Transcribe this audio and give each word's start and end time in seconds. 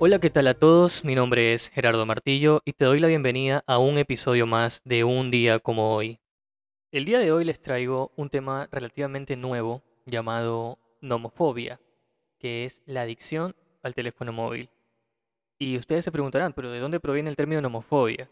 Hola, 0.00 0.18
¿qué 0.18 0.28
tal 0.28 0.48
a 0.48 0.54
todos? 0.54 1.04
Mi 1.04 1.14
nombre 1.14 1.54
es 1.54 1.68
Gerardo 1.70 2.04
Martillo 2.04 2.62
y 2.64 2.72
te 2.72 2.84
doy 2.84 2.98
la 2.98 3.06
bienvenida 3.06 3.62
a 3.68 3.78
un 3.78 3.96
episodio 3.96 4.44
más 4.44 4.82
de 4.84 5.04
Un 5.04 5.30
día 5.30 5.60
como 5.60 5.94
hoy. 5.94 6.18
El 6.90 7.04
día 7.04 7.20
de 7.20 7.30
hoy 7.30 7.44
les 7.44 7.62
traigo 7.62 8.10
un 8.16 8.28
tema 8.28 8.68
relativamente 8.72 9.36
nuevo 9.36 9.82
llamado 10.04 10.80
nomofobia, 11.00 11.80
que 12.40 12.64
es 12.64 12.82
la 12.86 13.02
adicción 13.02 13.54
al 13.84 13.94
teléfono 13.94 14.32
móvil. 14.32 14.68
Y 15.60 15.78
ustedes 15.78 16.04
se 16.04 16.12
preguntarán, 16.12 16.54
¿pero 16.54 16.72
de 16.72 16.80
dónde 16.80 16.98
proviene 16.98 17.30
el 17.30 17.36
término 17.36 17.60
nomofobia? 17.60 18.28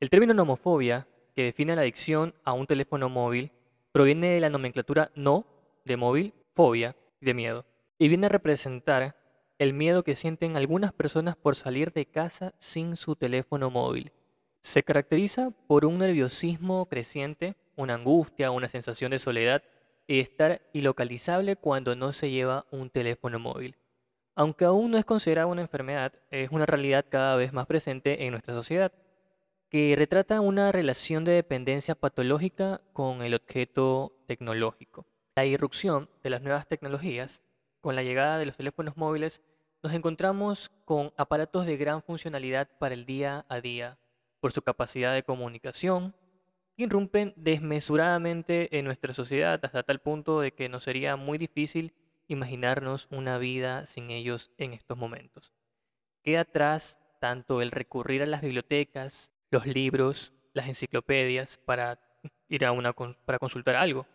El 0.00 0.10
término 0.10 0.34
nomofobia, 0.34 1.06
que 1.36 1.44
define 1.44 1.76
la 1.76 1.82
adicción 1.82 2.34
a 2.42 2.54
un 2.54 2.66
teléfono 2.66 3.08
móvil, 3.08 3.52
proviene 3.92 4.30
de 4.30 4.40
la 4.40 4.50
nomenclatura 4.50 5.12
no 5.14 5.46
de 5.84 5.96
móvil, 5.96 6.34
fobia, 6.54 6.96
de 7.20 7.34
miedo, 7.34 7.64
y 7.98 8.08
viene 8.08 8.26
a 8.26 8.30
representar 8.30 9.16
el 9.58 9.72
miedo 9.72 10.04
que 10.04 10.14
sienten 10.14 10.56
algunas 10.56 10.92
personas 10.92 11.36
por 11.36 11.56
salir 11.56 11.92
de 11.92 12.06
casa 12.06 12.54
sin 12.60 12.96
su 12.96 13.16
teléfono 13.16 13.70
móvil. 13.70 14.12
Se 14.62 14.82
caracteriza 14.82 15.50
por 15.66 15.84
un 15.84 15.98
nerviosismo 15.98 16.86
creciente, 16.86 17.56
una 17.76 17.94
angustia, 17.94 18.50
una 18.52 18.68
sensación 18.68 19.10
de 19.10 19.18
soledad 19.18 19.62
y 20.06 20.20
estar 20.20 20.62
ilocalizable 20.72 21.56
cuando 21.56 21.96
no 21.96 22.12
se 22.12 22.30
lleva 22.30 22.66
un 22.70 22.88
teléfono 22.90 23.38
móvil. 23.38 23.76
Aunque 24.36 24.64
aún 24.64 24.92
no 24.92 24.98
es 24.98 25.04
considerada 25.04 25.48
una 25.48 25.62
enfermedad, 25.62 26.12
es 26.30 26.50
una 26.50 26.64
realidad 26.64 27.06
cada 27.08 27.34
vez 27.34 27.52
más 27.52 27.66
presente 27.66 28.24
en 28.24 28.30
nuestra 28.30 28.54
sociedad, 28.54 28.92
que 29.68 29.94
retrata 29.96 30.40
una 30.40 30.70
relación 30.70 31.24
de 31.24 31.32
dependencia 31.32 31.96
patológica 31.96 32.80
con 32.92 33.22
el 33.22 33.34
objeto 33.34 34.12
tecnológico. 34.26 35.06
La 35.34 35.44
irrupción 35.44 36.08
de 36.22 36.30
las 36.30 36.42
nuevas 36.42 36.68
tecnologías 36.68 37.42
con 37.80 37.94
la 37.94 38.02
llegada 38.02 38.38
de 38.38 38.46
los 38.46 38.56
teléfonos 38.56 38.96
móviles, 38.96 39.42
nos 39.82 39.92
encontramos 39.92 40.70
con 40.84 41.12
aparatos 41.16 41.66
de 41.66 41.76
gran 41.76 42.02
funcionalidad 42.02 42.68
para 42.78 42.94
el 42.94 43.06
día 43.06 43.44
a 43.48 43.60
día, 43.60 43.98
por 44.40 44.52
su 44.52 44.62
capacidad 44.62 45.14
de 45.14 45.22
comunicación, 45.22 46.14
que 46.76 46.84
irrumpen 46.84 47.32
desmesuradamente 47.36 48.78
en 48.78 48.84
nuestra 48.84 49.12
sociedad 49.12 49.60
hasta 49.62 49.82
tal 49.82 50.00
punto 50.00 50.40
de 50.40 50.52
que 50.52 50.68
nos 50.68 50.84
sería 50.84 51.16
muy 51.16 51.38
difícil 51.38 51.92
imaginarnos 52.28 53.08
una 53.10 53.38
vida 53.38 53.86
sin 53.86 54.10
ellos 54.10 54.50
en 54.58 54.74
estos 54.74 54.96
momentos. 54.96 55.52
Queda 56.22 56.40
atrás 56.40 56.98
tanto 57.20 57.62
el 57.62 57.70
recurrir 57.70 58.22
a 58.22 58.26
las 58.26 58.42
bibliotecas, 58.42 59.30
los 59.50 59.66
libros, 59.66 60.32
las 60.52 60.68
enciclopedias 60.68 61.58
para 61.64 61.98
ir 62.48 62.64
a 62.64 62.72
una 62.72 62.92
para 62.92 63.38
consultar 63.38 63.76
algo 63.76 64.06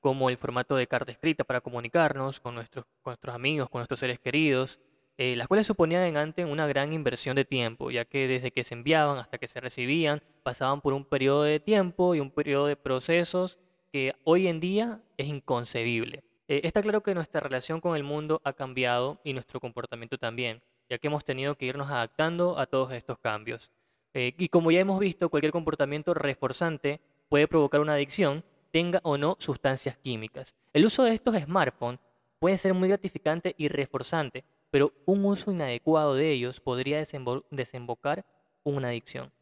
como 0.00 0.30
el 0.30 0.38
formato 0.38 0.76
de 0.76 0.86
carta 0.86 1.12
escrita 1.12 1.44
para 1.44 1.60
comunicarnos 1.60 2.40
con 2.40 2.54
nuestros, 2.54 2.86
nuestros 3.04 3.34
amigos, 3.34 3.68
con 3.68 3.80
nuestros 3.80 4.00
seres 4.00 4.18
queridos, 4.18 4.80
eh, 5.22 5.36
las 5.36 5.48
cuales 5.48 5.66
suponían 5.66 6.04
en 6.04 6.16
antes 6.16 6.46
una 6.46 6.66
gran 6.66 6.94
inversión 6.94 7.36
de 7.36 7.44
tiempo, 7.44 7.90
ya 7.90 8.06
que 8.06 8.26
desde 8.26 8.52
que 8.52 8.64
se 8.64 8.72
enviaban 8.72 9.18
hasta 9.18 9.36
que 9.36 9.48
se 9.48 9.60
recibían 9.60 10.22
pasaban 10.42 10.80
por 10.80 10.94
un 10.94 11.04
periodo 11.04 11.42
de 11.42 11.60
tiempo 11.60 12.14
y 12.14 12.20
un 12.20 12.30
periodo 12.30 12.64
de 12.64 12.76
procesos 12.76 13.58
que 13.92 14.14
hoy 14.24 14.48
en 14.48 14.60
día 14.60 15.02
es 15.18 15.26
inconcebible. 15.26 16.24
Eh, 16.48 16.62
está 16.64 16.80
claro 16.80 17.02
que 17.02 17.14
nuestra 17.14 17.42
relación 17.42 17.82
con 17.82 17.96
el 17.96 18.02
mundo 18.02 18.40
ha 18.44 18.54
cambiado 18.54 19.20
y 19.22 19.34
nuestro 19.34 19.60
comportamiento 19.60 20.16
también, 20.16 20.62
ya 20.88 20.96
que 20.96 21.08
hemos 21.08 21.22
tenido 21.22 21.54
que 21.54 21.66
irnos 21.66 21.90
adaptando 21.90 22.58
a 22.58 22.64
todos 22.64 22.90
estos 22.94 23.18
cambios. 23.18 23.70
Eh, 24.14 24.32
y 24.38 24.48
como 24.48 24.70
ya 24.70 24.80
hemos 24.80 24.98
visto, 24.98 25.28
cualquier 25.28 25.52
comportamiento 25.52 26.14
reforzante 26.14 26.98
puede 27.28 27.46
provocar 27.46 27.82
una 27.82 27.92
adicción 27.92 28.42
tenga 28.70 29.00
o 29.02 29.18
no 29.18 29.36
sustancias 29.38 29.98
químicas. 29.98 30.54
El 30.72 30.86
uso 30.86 31.04
de 31.04 31.12
estos 31.12 31.36
smartphones 31.36 32.00
puede 32.38 32.56
ser 32.56 32.72
muy 32.72 32.88
gratificante 32.88 33.54
y 33.58 33.68
reforzante, 33.68 34.44
pero 34.70 34.92
un 35.06 35.24
uso 35.24 35.50
inadecuado 35.50 36.14
de 36.14 36.32
ellos 36.32 36.60
podría 36.60 37.04
desembocar 37.50 38.24
una 38.62 38.88
adicción. 38.88 39.32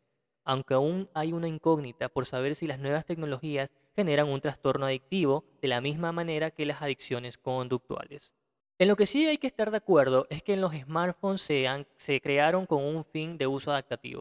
Aunque 0.44 0.74
aún 0.74 1.08
hay 1.14 1.32
una 1.32 1.48
incógnita 1.48 2.08
por 2.08 2.26
saber 2.26 2.54
si 2.54 2.66
las 2.66 2.78
nuevas 2.78 3.04
tecnologías 3.04 3.70
generan 3.94 4.28
un 4.28 4.40
trastorno 4.40 4.86
adictivo 4.86 5.44
de 5.60 5.68
la 5.68 5.80
misma 5.80 6.12
manera 6.12 6.50
que 6.50 6.66
las 6.66 6.80
adicciones 6.80 7.36
conductuales. 7.36 8.34
En 8.78 8.88
lo 8.88 8.96
que 8.96 9.06
sí 9.06 9.26
hay 9.26 9.38
que 9.38 9.48
estar 9.48 9.70
de 9.70 9.76
acuerdo 9.76 10.26
es 10.30 10.42
que 10.42 10.54
en 10.54 10.60
los 10.60 10.72
smartphones 10.72 11.42
se, 11.42 11.66
se 11.96 12.20
crearon 12.20 12.64
con 12.64 12.84
un 12.84 13.04
fin 13.04 13.36
de 13.36 13.46
uso 13.46 13.72
adaptativo 13.72 14.20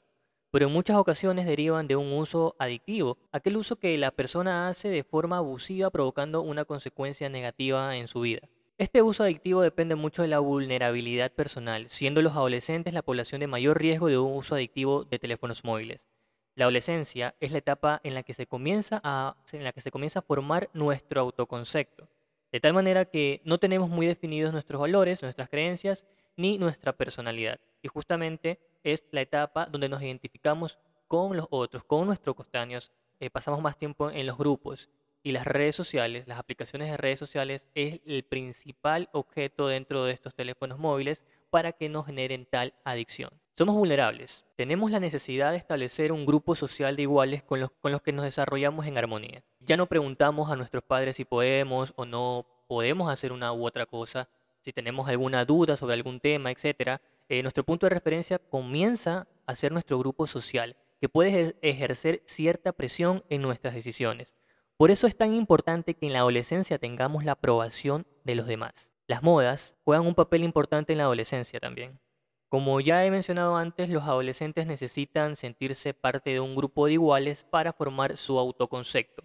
pero 0.51 0.67
en 0.67 0.73
muchas 0.73 0.97
ocasiones 0.97 1.45
derivan 1.45 1.87
de 1.87 1.95
un 1.95 2.11
uso 2.13 2.55
adictivo, 2.57 3.17
aquel 3.31 3.57
uso 3.57 3.75
que 3.75 3.97
la 3.97 4.11
persona 4.11 4.67
hace 4.67 4.89
de 4.89 5.03
forma 5.03 5.37
abusiva 5.37 5.89
provocando 5.89 6.41
una 6.41 6.65
consecuencia 6.65 7.29
negativa 7.29 7.95
en 7.95 8.07
su 8.07 8.21
vida. 8.21 8.41
Este 8.79 9.01
uso 9.01 9.23
adictivo 9.23 9.63
depende 9.63 9.95
mucho 9.95 10.21
de 10.21 10.27
la 10.27 10.37
vulnerabilidad 10.37 11.31
personal, 11.31 11.89
siendo 11.89 12.21
los 12.21 12.33
adolescentes 12.33 12.93
la 12.93 13.01
población 13.01 13.39
de 13.39 13.47
mayor 13.47 13.79
riesgo 13.79 14.05
de 14.05 14.19
un 14.19 14.37
uso 14.37 14.53
adictivo 14.53 15.03
de 15.03 15.17
teléfonos 15.17 15.63
móviles. 15.63 16.05
La 16.53 16.65
adolescencia 16.65 17.33
es 17.39 17.51
la 17.51 17.57
etapa 17.57 17.99
en 18.03 18.13
la 18.13 18.21
que 18.21 18.35
se 18.35 18.45
comienza 18.45 19.01
a, 19.03 19.35
en 19.51 19.63
la 19.63 19.71
que 19.71 19.81
se 19.81 19.89
comienza 19.89 20.19
a 20.19 20.21
formar 20.21 20.69
nuestro 20.73 21.21
autoconcepto, 21.21 22.07
de 22.51 22.59
tal 22.59 22.75
manera 22.75 23.05
que 23.05 23.41
no 23.45 23.57
tenemos 23.57 23.89
muy 23.89 24.05
definidos 24.05 24.53
nuestros 24.53 24.79
valores, 24.79 25.23
nuestras 25.23 25.49
creencias 25.49 26.05
ni 26.35 26.59
nuestra 26.59 26.93
personalidad. 26.93 27.59
Y 27.81 27.87
justamente 27.87 28.59
es 28.83 29.03
la 29.09 29.21
etapa 29.21 29.65
donde 29.65 29.89
nos 29.89 30.03
identificamos 30.03 30.77
con 31.07 31.35
los 31.35 31.47
otros, 31.49 31.83
con 31.83 32.05
nuestros 32.05 32.35
costaños, 32.35 32.91
eh, 33.19 33.31
pasamos 33.31 33.59
más 33.59 33.75
tiempo 33.75 34.11
en 34.11 34.27
los 34.27 34.37
grupos 34.37 34.87
y 35.27 35.33
las 35.33 35.45
redes 35.45 35.75
sociales, 35.75 36.25
las 36.25 36.39
aplicaciones 36.39 36.89
de 36.89 36.95
redes 36.95 37.19
sociales 37.19 37.67
es 37.75 37.99
el 38.05 38.23
principal 38.23 39.09
objeto 39.11 39.67
dentro 39.67 40.05
de 40.05 40.13
estos 40.13 40.33
teléfonos 40.33 40.79
móviles 40.79 41.25
para 41.49 41.73
que 41.73 41.89
nos 41.89 42.05
generen 42.05 42.45
tal 42.45 42.73
adicción. 42.85 43.29
Somos 43.57 43.75
vulnerables, 43.75 44.45
tenemos 44.55 44.89
la 44.89 45.01
necesidad 45.01 45.51
de 45.51 45.57
establecer 45.57 46.13
un 46.13 46.25
grupo 46.25 46.55
social 46.55 46.95
de 46.95 47.01
iguales 47.01 47.43
con 47.43 47.59
los, 47.59 47.71
con 47.71 47.91
los 47.91 48.01
que 48.01 48.13
nos 48.13 48.23
desarrollamos 48.23 48.87
en 48.87 48.97
armonía. 48.97 49.43
Ya 49.59 49.75
no 49.75 49.87
preguntamos 49.87 50.49
a 50.49 50.55
nuestros 50.55 50.81
padres 50.85 51.17
si 51.17 51.25
podemos 51.25 51.91
o 51.97 52.05
no 52.05 52.45
podemos 52.69 53.11
hacer 53.11 53.33
una 53.33 53.51
u 53.51 53.67
otra 53.67 53.85
cosa, 53.85 54.29
si 54.61 54.71
tenemos 54.71 55.09
alguna 55.09 55.43
duda 55.43 55.75
sobre 55.75 55.95
algún 55.95 56.21
tema, 56.21 56.51
etcétera, 56.51 57.01
eh, 57.27 57.41
nuestro 57.41 57.65
punto 57.65 57.85
de 57.85 57.89
referencia 57.89 58.39
comienza 58.39 59.27
a 59.45 59.55
ser 59.57 59.73
nuestro 59.73 59.99
grupo 59.99 60.25
social, 60.25 60.77
que 61.01 61.09
puede 61.09 61.57
ejercer 61.61 62.23
cierta 62.27 62.71
presión 62.71 63.25
en 63.27 63.41
nuestras 63.41 63.73
decisiones. 63.73 64.33
Por 64.77 64.91
eso 64.91 65.07
es 65.07 65.17
tan 65.17 65.33
importante 65.33 65.95
que 65.95 66.05
en 66.05 66.13
la 66.13 66.19
adolescencia 66.19 66.77
tengamos 66.77 67.25
la 67.25 67.31
aprobación 67.33 68.05
de 68.23 68.35
los 68.35 68.45
demás. 68.45 68.91
Las 69.07 69.23
modas 69.23 69.73
juegan 69.83 70.05
un 70.05 70.13
papel 70.13 70.43
importante 70.43 70.91
en 70.91 70.99
la 70.99 71.05
adolescencia 71.05 71.59
también. 71.59 71.99
Como 72.47 72.79
ya 72.79 73.03
he 73.03 73.09
mencionado 73.09 73.57
antes, 73.57 73.89
los 73.89 74.03
adolescentes 74.03 74.67
necesitan 74.67 75.35
sentirse 75.35 75.95
parte 75.95 76.29
de 76.29 76.39
un 76.39 76.55
grupo 76.55 76.85
de 76.85 76.93
iguales 76.93 77.43
para 77.43 77.73
formar 77.73 78.17
su 78.17 78.37
autoconcepto. 78.37 79.23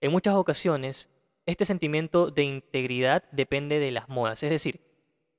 En 0.00 0.10
muchas 0.10 0.34
ocasiones, 0.34 1.08
este 1.46 1.64
sentimiento 1.64 2.30
de 2.30 2.42
integridad 2.42 3.22
depende 3.30 3.78
de 3.78 3.92
las 3.92 4.08
modas, 4.08 4.42
es 4.42 4.50
decir, 4.50 4.80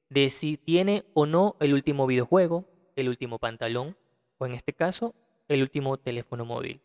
de 0.10 0.30
si 0.30 0.58
tiene 0.58 1.06
o 1.14 1.26
no 1.26 1.58
el 1.60 1.74
último 1.74 2.08
videojuego, 2.08 2.66
el 2.96 3.10
último 3.10 3.40
pantalón 3.40 3.98
o 4.38 4.46
en 4.46 4.54
este 4.54 4.74
caso 4.74 5.14
el 5.50 5.62
último 5.62 5.98
teléfono 5.98 6.46
móvil. 6.46 6.82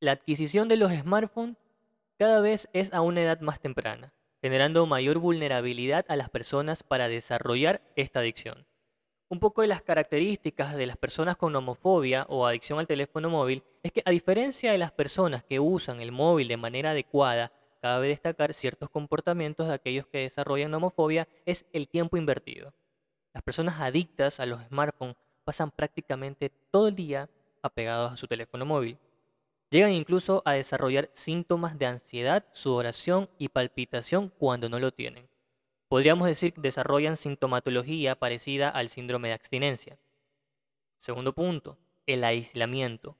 La 0.00 0.12
adquisición 0.12 0.68
de 0.68 0.76
los 0.76 0.92
smartphones 0.92 1.56
cada 2.18 2.40
vez 2.40 2.68
es 2.72 2.92
a 2.92 3.00
una 3.00 3.22
edad 3.22 3.40
más 3.40 3.60
temprana, 3.60 4.12
generando 4.40 4.86
mayor 4.86 5.18
vulnerabilidad 5.18 6.04
a 6.08 6.16
las 6.16 6.30
personas 6.30 6.82
para 6.82 7.08
desarrollar 7.08 7.82
esta 7.96 8.20
adicción. 8.20 8.66
Un 9.28 9.40
poco 9.40 9.62
de 9.62 9.68
las 9.68 9.82
características 9.82 10.76
de 10.76 10.86
las 10.86 10.96
personas 10.96 11.36
con 11.36 11.56
homofobia 11.56 12.26
o 12.28 12.46
adicción 12.46 12.78
al 12.78 12.86
teléfono 12.86 13.30
móvil 13.30 13.64
es 13.82 13.90
que 13.90 14.02
a 14.04 14.10
diferencia 14.10 14.70
de 14.70 14.78
las 14.78 14.92
personas 14.92 15.42
que 15.44 15.58
usan 15.58 16.00
el 16.00 16.12
móvil 16.12 16.46
de 16.46 16.56
manera 16.56 16.90
adecuada 16.90 17.50
cabe 17.80 18.08
destacar 18.08 18.54
ciertos 18.54 18.90
comportamientos 18.90 19.66
de 19.66 19.74
aquellos 19.74 20.06
que 20.06 20.18
desarrollan 20.18 20.74
homofobia 20.74 21.26
es 21.46 21.66
el 21.72 21.88
tiempo 21.88 22.16
invertido. 22.16 22.72
Las 23.32 23.42
personas 23.42 23.80
adictas 23.80 24.40
a 24.40 24.46
los 24.46 24.62
smartphones 24.68 25.16
pasan 25.44 25.70
prácticamente 25.70 26.50
todo 26.70 26.88
el 26.88 26.94
día 26.94 27.28
apegados 27.62 28.12
a 28.12 28.16
su 28.16 28.26
teléfono 28.26 28.64
móvil. 28.64 28.98
Llegan 29.74 29.90
incluso 29.90 30.40
a 30.44 30.52
desarrollar 30.52 31.10
síntomas 31.14 31.76
de 31.76 31.86
ansiedad, 31.86 32.46
sudoración 32.52 33.28
y 33.38 33.48
palpitación 33.48 34.28
cuando 34.38 34.68
no 34.68 34.78
lo 34.78 34.92
tienen. 34.92 35.28
Podríamos 35.88 36.28
decir 36.28 36.52
que 36.52 36.60
desarrollan 36.60 37.16
sintomatología 37.16 38.14
parecida 38.14 38.68
al 38.68 38.88
síndrome 38.88 39.26
de 39.26 39.34
abstinencia. 39.34 39.98
Segundo 41.00 41.32
punto, 41.32 41.76
el 42.06 42.22
aislamiento. 42.22 43.16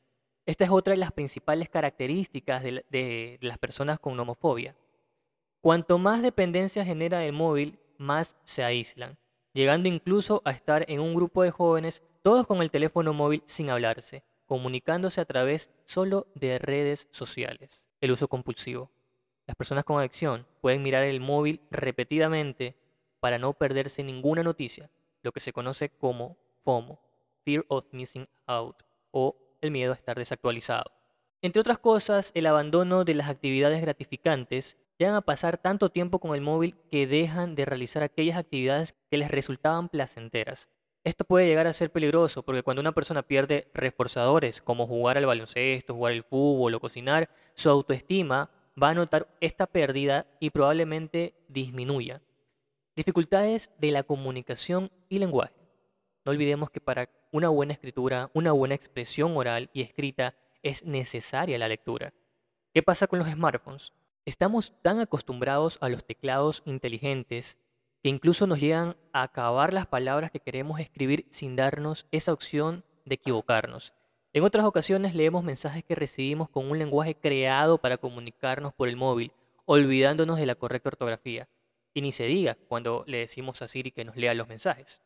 Esta 0.46 0.62
es 0.62 0.70
otra 0.70 0.92
de 0.92 0.98
las 0.98 1.10
principales 1.10 1.68
características 1.68 2.62
de, 2.62 3.36
las 3.40 3.58
personas 3.58 3.98
con 3.98 4.20
homofobia. 4.20 4.76
Cuanto 5.60 5.98
más 5.98 6.22
dependencia 6.22 6.84
genera 6.84 7.24
el 7.24 7.32
móvil, 7.32 7.80
más 7.98 8.36
se 8.44 8.62
aíslan, 8.62 9.18
llegando 9.54 9.88
incluso 9.88 10.40
a 10.44 10.52
estar 10.52 10.84
en 10.88 11.00
un 11.00 11.16
grupo 11.16 11.42
de 11.42 11.50
jóvenes, 11.50 12.04
todos 12.22 12.46
con 12.46 12.62
el 12.62 12.70
teléfono 12.70 13.12
móvil 13.12 13.42
sin 13.44 13.70
hablarse, 13.70 14.22
comunicándose 14.46 15.20
a 15.20 15.24
través 15.24 15.70
solo 15.84 16.26
de 16.34 16.58
redes 16.58 17.08
sociales. 17.10 17.86
El 18.00 18.12
uso 18.12 18.28
compulsivo. 18.28 18.90
Las 19.46 19.56
personas 19.56 19.84
con 19.84 19.98
adicción 19.98 20.46
pueden 20.60 20.82
mirar 20.82 21.04
el 21.04 21.20
móvil 21.20 21.60
repetidamente 21.70 22.76
para 23.20 23.38
no 23.38 23.52
perderse 23.54 24.02
ninguna 24.02 24.42
noticia, 24.42 24.90
lo 25.22 25.32
que 25.32 25.40
se 25.40 25.52
conoce 25.52 25.88
como 25.88 26.36
FOMO, 26.64 27.00
Fear 27.44 27.64
of 27.68 27.86
Missing 27.92 28.28
Out, 28.46 28.82
o 29.10 29.36
el 29.60 29.70
miedo 29.70 29.92
a 29.92 29.96
estar 29.96 30.18
desactualizado. 30.18 30.90
Entre 31.42 31.60
otras 31.60 31.78
cosas, 31.78 32.32
el 32.34 32.46
abandono 32.46 33.04
de 33.04 33.14
las 33.14 33.28
actividades 33.28 33.80
gratificantes 33.82 34.78
llegan 34.98 35.14
a 35.14 35.20
pasar 35.20 35.58
tanto 35.58 35.90
tiempo 35.90 36.18
con 36.18 36.34
el 36.34 36.40
móvil 36.40 36.76
que 36.90 37.06
dejan 37.06 37.54
de 37.54 37.64
realizar 37.64 38.02
aquellas 38.02 38.38
actividades 38.38 38.94
que 39.10 39.18
les 39.18 39.30
resultaban 39.30 39.88
placenteras. 39.88 40.68
Esto 41.04 41.24
puede 41.24 41.46
llegar 41.46 41.66
a 41.66 41.74
ser 41.74 41.90
peligroso 41.90 42.42
porque 42.42 42.62
cuando 42.62 42.80
una 42.80 42.92
persona 42.92 43.22
pierde 43.22 43.68
reforzadores 43.74 44.62
como 44.62 44.86
jugar 44.86 45.18
al 45.18 45.26
baloncesto, 45.26 45.94
jugar 45.94 46.14
al 46.14 46.24
fútbol 46.24 46.74
o 46.74 46.80
cocinar, 46.80 47.28
su 47.54 47.68
autoestima 47.68 48.50
va 48.82 48.88
a 48.88 48.94
notar 48.94 49.28
esta 49.40 49.66
pérdida 49.66 50.26
y 50.40 50.48
probablemente 50.48 51.34
disminuya. 51.48 52.22
Dificultades 52.96 53.70
de 53.78 53.90
la 53.90 54.02
comunicación 54.04 54.90
y 55.10 55.18
lenguaje. 55.18 55.54
No 56.24 56.32
olvidemos 56.32 56.70
que 56.70 56.80
para 56.80 57.10
una 57.32 57.50
buena 57.50 57.74
escritura, 57.74 58.30
una 58.32 58.52
buena 58.52 58.74
expresión 58.74 59.36
oral 59.36 59.68
y 59.74 59.82
escrita 59.82 60.34
es 60.62 60.84
necesaria 60.84 61.58
la 61.58 61.68
lectura. 61.68 62.14
¿Qué 62.72 62.82
pasa 62.82 63.08
con 63.08 63.18
los 63.18 63.28
smartphones? 63.28 63.92
Estamos 64.24 64.72
tan 64.80 65.00
acostumbrados 65.00 65.76
a 65.82 65.90
los 65.90 66.06
teclados 66.06 66.62
inteligentes 66.64 67.58
que 68.04 68.10
incluso 68.10 68.46
nos 68.46 68.60
llegan 68.60 68.98
a 69.14 69.22
acabar 69.22 69.72
las 69.72 69.86
palabras 69.86 70.30
que 70.30 70.38
queremos 70.38 70.78
escribir 70.78 71.26
sin 71.30 71.56
darnos 71.56 72.06
esa 72.10 72.34
opción 72.34 72.84
de 73.06 73.14
equivocarnos. 73.14 73.94
En 74.34 74.44
otras 74.44 74.66
ocasiones 74.66 75.14
leemos 75.14 75.42
mensajes 75.42 75.82
que 75.84 75.94
recibimos 75.94 76.50
con 76.50 76.70
un 76.70 76.78
lenguaje 76.78 77.14
creado 77.14 77.78
para 77.78 77.96
comunicarnos 77.96 78.74
por 78.74 78.90
el 78.90 78.96
móvil, 78.96 79.32
olvidándonos 79.64 80.38
de 80.38 80.44
la 80.44 80.54
correcta 80.54 80.90
ortografía. 80.90 81.48
Y 81.94 82.02
ni 82.02 82.12
se 82.12 82.26
diga 82.26 82.58
cuando 82.68 83.04
le 83.06 83.20
decimos 83.20 83.62
a 83.62 83.68
Siri 83.68 83.90
que 83.90 84.04
nos 84.04 84.16
lea 84.16 84.34
los 84.34 84.48
mensajes. 84.48 85.00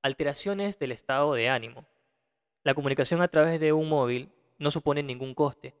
Alteraciones 0.00 0.78
del 0.78 0.92
estado 0.92 1.34
de 1.34 1.50
ánimo. 1.50 1.84
La 2.62 2.72
comunicación 2.72 3.20
a 3.20 3.28
través 3.28 3.60
de 3.60 3.74
un 3.74 3.90
móvil 3.90 4.32
no 4.58 4.70
supone 4.70 5.02
ningún 5.02 5.34
coste, 5.34 5.74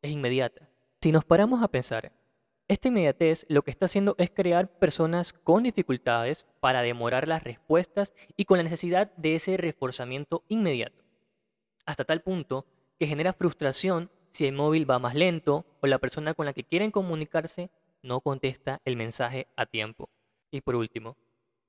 es 0.00 0.10
inmediata. 0.10 0.66
Si 1.02 1.12
nos 1.12 1.26
paramos 1.26 1.62
a 1.62 1.68
pensar, 1.68 2.10
esta 2.70 2.86
inmediatez 2.86 3.46
lo 3.48 3.62
que 3.62 3.72
está 3.72 3.86
haciendo 3.86 4.14
es 4.16 4.30
crear 4.30 4.68
personas 4.78 5.32
con 5.32 5.64
dificultades 5.64 6.46
para 6.60 6.82
demorar 6.82 7.26
las 7.26 7.42
respuestas 7.42 8.12
y 8.36 8.44
con 8.44 8.58
la 8.58 8.62
necesidad 8.62 9.12
de 9.16 9.34
ese 9.34 9.56
reforzamiento 9.56 10.44
inmediato. 10.46 11.02
Hasta 11.84 12.04
tal 12.04 12.22
punto 12.22 12.66
que 12.96 13.08
genera 13.08 13.32
frustración 13.32 14.08
si 14.30 14.46
el 14.46 14.54
móvil 14.54 14.88
va 14.88 15.00
más 15.00 15.16
lento 15.16 15.66
o 15.80 15.88
la 15.88 15.98
persona 15.98 16.32
con 16.32 16.46
la 16.46 16.52
que 16.52 16.62
quieren 16.62 16.92
comunicarse 16.92 17.70
no 18.04 18.20
contesta 18.20 18.80
el 18.84 18.94
mensaje 18.94 19.48
a 19.56 19.66
tiempo. 19.66 20.08
Y 20.52 20.60
por 20.60 20.76
último, 20.76 21.16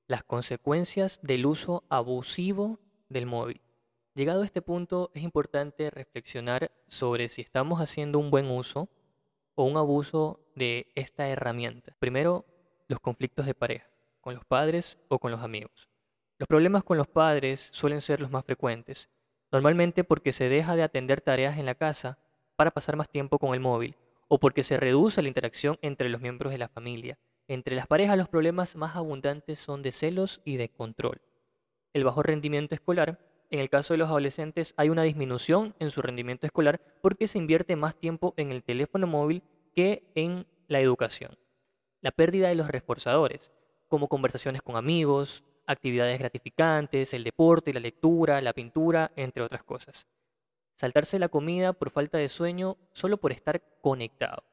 las 0.06 0.22
consecuencias 0.22 1.18
del 1.24 1.46
uso 1.46 1.82
abusivo 1.88 2.78
del 3.08 3.26
móvil. 3.26 3.60
Llegado 4.14 4.42
a 4.42 4.46
este 4.46 4.62
punto 4.62 5.10
es 5.14 5.24
importante 5.24 5.90
reflexionar 5.90 6.70
sobre 6.86 7.28
si 7.28 7.42
estamos 7.42 7.80
haciendo 7.80 8.20
un 8.20 8.30
buen 8.30 8.48
uso 8.52 8.88
o 9.54 9.64
un 9.64 9.76
abuso 9.76 10.40
de 10.54 10.92
esta 10.94 11.28
herramienta. 11.28 11.94
Primero, 11.98 12.44
los 12.88 13.00
conflictos 13.00 13.46
de 13.46 13.54
pareja, 13.54 13.86
con 14.20 14.34
los 14.34 14.44
padres 14.44 14.98
o 15.08 15.18
con 15.18 15.30
los 15.30 15.42
amigos. 15.42 15.88
Los 16.38 16.48
problemas 16.48 16.84
con 16.84 16.98
los 16.98 17.08
padres 17.08 17.68
suelen 17.72 18.00
ser 18.00 18.20
los 18.20 18.30
más 18.30 18.44
frecuentes, 18.44 19.08
normalmente 19.50 20.04
porque 20.04 20.32
se 20.32 20.48
deja 20.48 20.76
de 20.76 20.82
atender 20.82 21.20
tareas 21.20 21.58
en 21.58 21.66
la 21.66 21.74
casa 21.74 22.18
para 22.56 22.70
pasar 22.70 22.96
más 22.96 23.08
tiempo 23.08 23.38
con 23.38 23.54
el 23.54 23.60
móvil 23.60 23.96
o 24.28 24.38
porque 24.38 24.64
se 24.64 24.78
reduce 24.78 25.20
la 25.20 25.28
interacción 25.28 25.78
entre 25.82 26.08
los 26.08 26.20
miembros 26.20 26.52
de 26.52 26.58
la 26.58 26.68
familia. 26.68 27.18
Entre 27.48 27.76
las 27.76 27.86
parejas 27.86 28.16
los 28.16 28.28
problemas 28.28 28.76
más 28.76 28.96
abundantes 28.96 29.58
son 29.58 29.82
de 29.82 29.92
celos 29.92 30.40
y 30.44 30.56
de 30.56 30.70
control. 30.70 31.20
El 31.92 32.04
bajo 32.04 32.22
rendimiento 32.22 32.74
escolar 32.74 33.18
en 33.52 33.60
el 33.60 33.68
caso 33.68 33.92
de 33.92 33.98
los 33.98 34.08
adolescentes 34.08 34.72
hay 34.78 34.88
una 34.88 35.02
disminución 35.02 35.74
en 35.78 35.90
su 35.90 36.00
rendimiento 36.00 36.46
escolar 36.46 36.80
porque 37.02 37.28
se 37.28 37.36
invierte 37.36 37.76
más 37.76 37.94
tiempo 37.94 38.32
en 38.38 38.50
el 38.50 38.64
teléfono 38.64 39.06
móvil 39.06 39.42
que 39.74 40.10
en 40.14 40.46
la 40.68 40.80
educación. 40.80 41.36
La 42.00 42.12
pérdida 42.12 42.48
de 42.48 42.54
los 42.54 42.68
reforzadores, 42.68 43.52
como 43.88 44.08
conversaciones 44.08 44.62
con 44.62 44.76
amigos, 44.76 45.44
actividades 45.66 46.18
gratificantes, 46.18 47.12
el 47.12 47.24
deporte, 47.24 47.74
la 47.74 47.80
lectura, 47.80 48.40
la 48.40 48.54
pintura, 48.54 49.12
entre 49.16 49.42
otras 49.42 49.62
cosas. 49.62 50.06
Saltarse 50.76 51.18
la 51.18 51.28
comida 51.28 51.74
por 51.74 51.90
falta 51.90 52.16
de 52.16 52.30
sueño 52.30 52.78
solo 52.92 53.18
por 53.18 53.32
estar 53.32 53.60
conectado. 53.82 54.44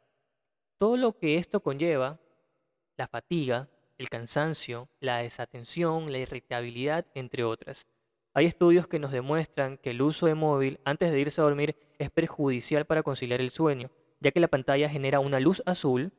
Todo 0.77 0.97
lo 0.97 1.17
que 1.17 1.37
esto 1.37 1.61
conlleva, 1.61 2.19
la 2.97 3.07
fatiga, 3.07 3.69
el 3.97 4.09
cansancio, 4.09 4.89
la 4.99 5.19
desatención, 5.19 6.11
la 6.11 6.17
irritabilidad, 6.17 7.05
entre 7.13 7.45
otras 7.45 7.87
hay 8.33 8.45
estudios 8.45 8.87
que 8.87 8.99
nos 8.99 9.11
demuestran 9.11 9.77
que 9.77 9.91
el 9.91 10.01
uso 10.01 10.27
de 10.27 10.35
móvil 10.35 10.79
antes 10.85 11.11
de 11.11 11.19
irse 11.19 11.41
a 11.41 11.43
dormir 11.43 11.75
es 11.97 12.11
perjudicial 12.11 12.85
para 12.85 13.03
conciliar 13.03 13.41
el 13.41 13.51
sueño, 13.51 13.89
ya 14.19 14.31
que 14.31 14.39
la 14.39 14.47
pantalla 14.47 14.89
genera 14.89 15.19
una 15.19 15.39
luz 15.39 15.63
azul 15.65 16.13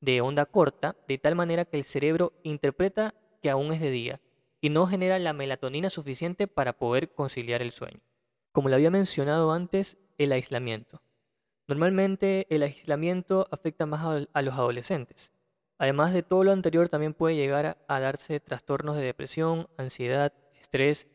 de 0.00 0.20
onda 0.20 0.44
corta, 0.46 0.96
de 1.08 1.18
tal 1.18 1.34
manera 1.34 1.64
que 1.64 1.78
el 1.78 1.84
cerebro 1.84 2.32
interpreta 2.42 3.14
que 3.42 3.50
aún 3.50 3.72
es 3.72 3.80
de 3.80 3.90
día 3.90 4.20
y 4.60 4.70
no 4.70 4.86
genera 4.86 5.18
la 5.18 5.32
melatonina 5.32 5.90
suficiente 5.90 6.46
para 6.46 6.74
poder 6.74 7.12
conciliar 7.12 7.62
el 7.62 7.72
sueño. 7.72 8.00
Como 8.52 8.68
lo 8.68 8.76
había 8.76 8.90
mencionado 8.90 9.52
antes, 9.52 9.98
el 10.18 10.32
aislamiento. 10.32 11.02
Normalmente 11.68 12.46
el 12.50 12.62
aislamiento 12.62 13.48
afecta 13.50 13.86
más 13.86 14.28
a 14.32 14.42
los 14.42 14.54
adolescentes. 14.54 15.32
Además 15.78 16.12
de 16.12 16.22
todo 16.22 16.44
lo 16.44 16.52
anterior, 16.52 16.88
también 16.88 17.12
puede 17.12 17.36
llegar 17.36 17.78
a 17.86 18.00
darse 18.00 18.40
trastornos 18.40 18.96
de 18.96 19.02
depresión, 19.02 19.68
ansiedad, 19.76 20.32
estrés 20.60 21.08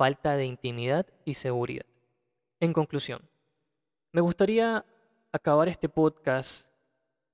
falta 0.00 0.34
de 0.38 0.46
intimidad 0.46 1.04
y 1.26 1.34
seguridad. 1.34 1.84
En 2.58 2.72
conclusión, 2.72 3.28
me 4.12 4.22
gustaría 4.22 4.86
acabar 5.30 5.68
este 5.68 5.90
podcast 5.90 6.70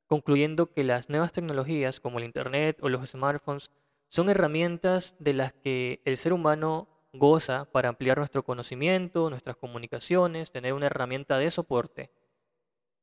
concluyendo 0.09 0.73
que 0.73 0.83
las 0.83 1.09
nuevas 1.09 1.33
tecnologías 1.33 2.00
como 2.00 2.19
el 2.19 2.25
Internet 2.25 2.79
o 2.83 2.88
los 2.88 3.09
smartphones 3.09 3.71
son 4.09 4.31
herramientas 4.31 5.14
de 5.21 5.35
las 5.35 5.52
que 5.52 6.00
el 6.05 6.17
ser 6.17 6.33
humano 6.33 6.88
goza 7.12 7.67
para 7.71 7.88
ampliar 7.88 8.19
nuestro 8.19 8.43
conocimiento, 8.43 9.31
nuestras 9.31 9.55
comunicaciones, 9.55 10.50
tener 10.50 10.73
una 10.73 10.87
herramienta 10.87 11.38
de 11.38 11.52
soporte. 11.52 12.11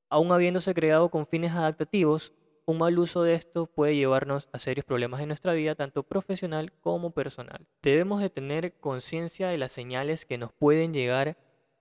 Aún 0.10 0.34
habiéndose 0.34 0.74
creado 0.74 1.08
con 1.08 1.26
fines 1.26 1.54
adaptativos, 1.54 2.34
un 2.66 2.78
mal 2.78 2.98
uso 2.98 3.24
de 3.24 3.34
esto 3.34 3.66
puede 3.66 3.96
llevarnos 3.96 4.48
a 4.54 4.60
serios 4.60 4.86
problemas 4.86 5.22
en 5.22 5.28
nuestra 5.28 5.54
vida, 5.54 5.76
tanto 5.76 6.04
profesional 6.04 6.72
como 6.80 7.12
personal. 7.12 7.68
Debemos 7.82 8.22
de 8.22 8.30
tener 8.30 8.80
conciencia 8.80 9.50
de 9.50 9.58
las 9.58 9.72
señales 9.72 10.26
que 10.26 10.38
nos 10.38 10.54
pueden 10.54 10.94
llegar 10.94 11.38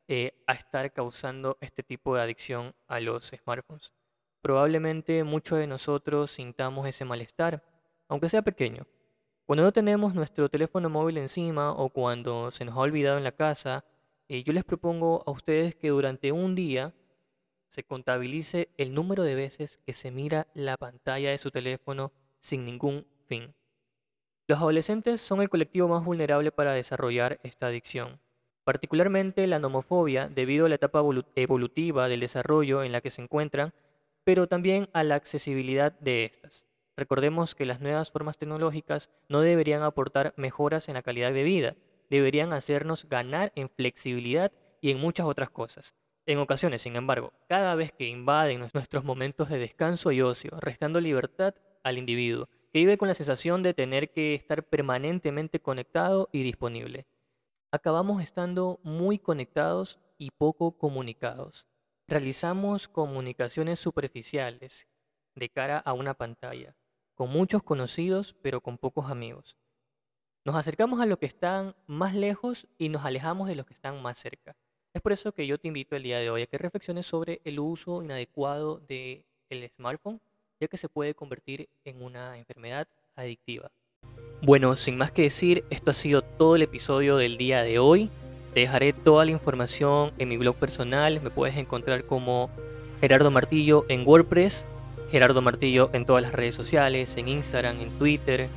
eh, 0.09 0.43
a 0.47 0.55
estar 0.55 0.93
causando 0.93 1.57
este 1.61 1.83
tipo 1.83 2.15
de 2.15 2.23
adicción 2.23 2.75
a 2.89 3.01
los 3.01 3.31
smartphones. 3.31 3.93
Probablemente 4.41 5.23
muchos 5.23 5.59
de 5.59 5.69
nosotros 5.69 6.33
sintamos 6.33 6.89
ese 6.89 7.05
malestar, 7.05 7.63
aunque 8.09 8.29
sea 8.29 8.43
pequeño. 8.43 8.87
Cuando 9.47 9.63
no 9.63 9.73
tenemos 9.73 10.15
nuestro 10.15 10.49
teléfono 10.49 10.91
móvil 10.91 11.19
encima 11.19 11.73
o 11.73 11.91
cuando 11.91 12.51
se 12.51 12.65
nos 12.65 12.77
ha 12.77 12.81
olvidado 12.81 13.19
en 13.19 13.25
la 13.25 13.33
casa, 13.33 13.85
eh, 14.29 14.43
yo 14.43 14.53
les 14.53 14.65
propongo 14.65 15.23
a 15.27 15.31
ustedes 15.31 15.77
que 15.77 15.91
durante 15.91 16.33
un 16.33 16.55
día 16.57 16.93
se 17.73 17.85
contabilice 17.85 18.69
el 18.77 18.93
número 18.93 19.23
de 19.23 19.35
veces 19.35 19.79
que 19.87 19.95
se 19.95 20.11
mira 20.11 20.47
la 20.53 20.77
pantalla 20.77 21.31
de 21.31 21.39
su 21.39 21.51
teléfono 21.51 22.13
sin 22.39 22.67
ningún 22.67 23.07
fin. 23.27 23.55
Los 24.47 24.59
adolescentes 24.59 25.23
son 25.23 25.41
el 25.41 25.49
colectivo 25.49 25.89
más 25.89 26.05
vulnerable 26.05 26.53
para 26.53 26.75
desarrollar 26.75 27.41
esta 27.43 27.69
adicción, 27.69 28.21
particularmente 28.65 29.47
la 29.47 29.59
nomofobia 29.59 30.29
debido 30.29 30.67
a 30.67 30.69
la 30.69 30.75
etapa 30.75 31.03
evolutiva 31.35 32.09
del 32.09 32.21
desarrollo 32.21 32.83
en 32.83 32.93
la 32.93 33.01
que 33.01 33.09
se 33.09 33.23
encuentran, 33.23 33.73
pero 34.23 34.49
también 34.49 34.91
a 34.93 35.03
la 35.03 35.15
accesibilidad 35.15 35.99
de 35.99 36.27
estas. 36.27 36.67
Recordemos 36.95 37.55
que 37.55 37.65
las 37.65 37.81
nuevas 37.81 38.11
formas 38.11 38.37
tecnológicas 38.37 39.09
no 39.31 39.41
deberían 39.41 39.83
aportar 39.83 40.35
mejoras 40.37 40.89
en 40.89 40.95
la 40.95 41.03
calidad 41.03 41.33
de 41.33 41.43
vida, 41.43 41.77
deberían 42.11 42.53
hacernos 42.53 43.09
ganar 43.09 43.51
en 43.55 43.71
flexibilidad 43.71 44.53
y 44.83 44.91
en 44.91 45.01
muchas 45.01 45.25
otras 45.25 45.49
cosas. 45.49 45.95
En 46.25 46.39
ocasiones, 46.39 46.83
sin 46.83 46.95
embargo, 46.95 47.33
cada 47.49 47.75
vez 47.75 47.93
que 47.93 48.07
invaden 48.07 48.61
nuestros 48.73 49.03
momentos 49.03 49.49
de 49.49 49.59
descanso 49.59 50.13
y 50.13 50.23
ocio, 50.23 50.53
restando 50.61 51.01
libertad 51.01 51.55
al 51.83 51.99
individuo, 51.99 52.49
que 52.73 52.79
vive 52.79 52.97
con 52.97 53.09
la 53.09 53.15
sensación 53.15 53.65
de 53.65 53.75
tener 53.75 54.13
que 54.13 54.35
estar 54.35 54.63
permanentemente 54.63 55.61
conectado 55.61 56.29
y 56.31 56.45
disponible. 56.45 57.07
Acabamos 57.73 58.23
estando 58.23 58.79
muy 58.85 59.19
conectados 59.19 59.99
y 60.17 60.31
poco 60.31 60.79
comunicados. 60.79 61.67
Realizamos 62.07 62.87
comunicaciones 62.87 63.81
superficiales 63.81 64.87
de 65.35 65.49
cara 65.49 65.79
a 65.79 65.93
una 65.93 66.15
pantalla, 66.15 66.77
con 67.15 67.31
muchos 67.31 67.65
conocidos 67.65 68.37
pero 68.43 68.61
con 68.61 68.79
pocos 68.79 69.11
amigos. 69.11 69.57
Nos 70.45 70.55
acercamos 70.55 71.01
a 71.01 71.07
los 71.07 71.19
que 71.19 71.27
están 71.27 71.75
más 71.87 72.15
lejos 72.15 72.69
y 72.79 72.91
nos 72.91 73.05
alejamos 73.05 73.49
de 73.49 73.57
los 73.57 73.67
que 73.67 73.75
están 73.75 74.01
más 74.03 74.19
cerca. 74.19 74.57
Es 74.95 75.01
por 75.01 75.13
eso 75.13 75.33
que 75.33 75.47
yo 75.47 75.57
te 75.57 75.69
invito 75.69 75.97
el 75.97 76.03
día 76.03 76.19
de 76.19 76.29
hoy 76.29 76.43
a 76.43 76.47
que 76.47 76.59
reflexiones 76.59 77.07
sobre 77.07 77.41
el 77.45 77.59
uso 77.59 78.03
inadecuado 78.03 78.79
del 78.89 79.25
el 79.49 79.71
smartphone, 79.71 80.21
ya 80.61 80.69
que 80.69 80.77
se 80.77 80.91
puede 80.91 81.15
convertir 81.15 81.71
en 81.85 82.03
una 82.03 82.37
enfermedad 82.37 82.87
adictiva. 83.17 83.71
Bueno, 84.43 84.77
sin 84.77 84.99
más 84.99 85.11
que 85.11 85.23
decir, 85.23 85.65
esto 85.71 85.93
ha 85.93 85.95
sido 85.95 86.21
todo 86.21 86.57
el 86.57 86.63
episodio 86.63 87.17
del 87.17 87.39
día 87.39 87.63
de 87.63 87.79
hoy. 87.79 88.11
Te 88.53 88.61
dejaré 88.61 88.93
toda 88.93 89.25
la 89.25 89.31
información 89.31 90.13
en 90.19 90.29
mi 90.29 90.37
blog 90.37 90.57
personal. 90.57 91.23
Me 91.23 91.31
puedes 91.31 91.57
encontrar 91.57 92.05
como 92.05 92.51
Gerardo 93.01 93.31
Martillo 93.31 93.87
en 93.89 94.07
WordPress, 94.07 94.67
Gerardo 95.11 95.41
Martillo 95.41 95.89
en 95.95 96.05
todas 96.05 96.23
las 96.23 96.33
redes 96.33 96.55
sociales, 96.55 97.17
en 97.17 97.29
Instagram, 97.29 97.81
en 97.81 97.91
Twitter, 97.99 98.49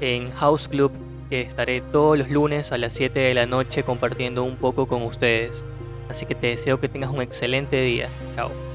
en 0.00 0.32
House 0.32 0.68
Club, 0.68 0.90
que 1.30 1.40
estaré 1.40 1.80
todos 1.80 2.18
los 2.18 2.28
lunes 2.28 2.72
a 2.72 2.78
las 2.78 2.92
7 2.92 3.18
de 3.20 3.34
la 3.34 3.46
noche 3.46 3.84
compartiendo 3.84 4.42
un 4.42 4.56
poco 4.56 4.86
con 4.86 5.02
ustedes. 5.02 5.64
Así 6.10 6.26
que 6.26 6.34
te 6.34 6.48
deseo 6.48 6.80
que 6.80 6.88
tengas 6.88 7.10
un 7.10 7.22
excelente 7.22 7.80
día. 7.80 8.08
Chao. 8.34 8.69